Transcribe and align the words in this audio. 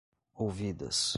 ouvidas 0.37 1.09